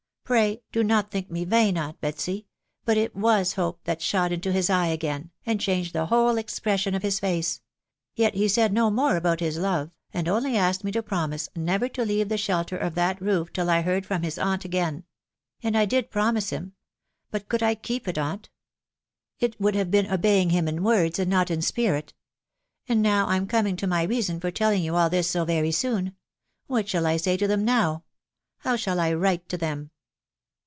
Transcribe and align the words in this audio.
pray, 0.23 0.61
do 0.71 0.81
not 0.81 1.11
think 1.11 1.29
me 1.29 1.43
vain, 1.43 1.77
aunt 1.77 1.99
Betsy,— 1.99 2.47
but 2.85 2.95
it 2.95 3.13
was 3.13 3.55
hope 3.55 3.83
that 3.83 4.01
shot 4.01 4.31
into 4.31 4.53
his 4.53 4.69
eye 4.69 4.85
again, 4.87 5.29
and 5.45 5.59
changed 5.59 5.91
the 5.91 6.05
whole 6.05 6.37
expression 6.37 6.95
of 6.95 7.03
his 7.03 7.19
face;.... 7.19 7.59
yet 8.15 8.33
he 8.33 8.47
said 8.47 8.71
no 8.71 8.89
more 8.89 9.17
about 9.17 9.41
hi» 9.41 9.49
love, 9.49 9.91
and 10.13 10.29
only 10.29 10.55
asked 10.55 10.85
rat 10.85 10.93
to 10.93 11.03
^oro^ 11.03 11.33
^s 11.33 11.91
to 11.93 12.05
leave 12.05 12.29
the 12.29 12.37
shelter 12.37 12.77
of 12.77 12.95
that 12.95 13.21
roof 13.21 13.51
till 13.51 13.69
I 13.69 13.83
\irct& 13.83 14.05
ixcrrcv 14.07 14.21
\Cys> 14.21 14.35
«sss*. 14.35 14.37
898 14.37 14.39
THE 14.39 14.47
WIDOW 14.47 14.69
BARNABY. 14.69 14.69
again.... 14.69 15.03
And 15.63 15.77
I 15.77 15.85
did 15.85 16.09
promise 16.09 16.49
him*.•. 16.51 16.65
Bat 17.31 17.49
could 17.49 17.61
I 17.63 17.75
keep 17.75 18.07
it, 18.07 18.17
aunt?.... 18.17 18.49
It 19.41 19.59
would 19.59 19.75
have 19.75 19.91
been 19.91 20.09
obeying 20.09 20.51
him 20.51 20.69
in 20.69 20.81
words, 20.81 21.19
tmd 21.19 21.27
not 21.27 21.51
in 21.51 21.61
spirit.... 21.61 22.13
And 22.87 23.01
now 23.01 23.27
I'm 23.27 23.47
coming 23.47 23.75
to 23.75 23.85
my 23.85 24.03
reason 24.03 24.39
for 24.39 24.49
tell 24.49 24.71
ing 24.71 24.81
you 24.81 24.95
all 24.95 25.09
this 25.09 25.29
so 25.29 25.43
very 25.43 25.73
soon.... 25.73 26.15
What 26.67 26.87
shall 26.87 27.05
I 27.05 27.17
say 27.17 27.35
to 27.35 27.57
now? 27.57 28.05
How 28.59 28.77
shall 28.77 29.01
I 29.01 29.11
write 29.13 29.49
to 29.49 29.57
them?" 29.57 29.89